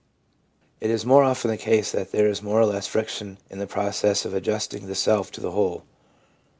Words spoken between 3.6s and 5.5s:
process of adjusting the self to